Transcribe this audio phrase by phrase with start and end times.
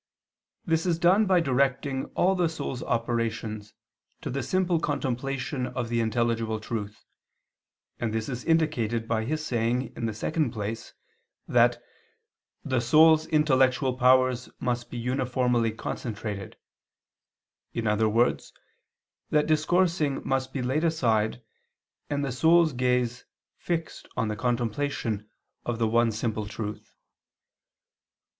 [0.65, 3.75] This is done by directing all the soul's operations
[4.21, 7.05] to the simple contemplation of the intelligible truth,
[7.99, 10.95] and this is indicated by his saying in the second place
[11.47, 11.83] that
[12.65, 16.57] "the soul's intellectual powers must be uniformly concentrated,"
[17.75, 18.53] in other words
[19.29, 21.43] that discoursing must be laid aside
[22.09, 23.25] and the soul's gaze
[23.55, 25.29] fixed on the contemplation
[25.63, 26.95] of the one simple truth.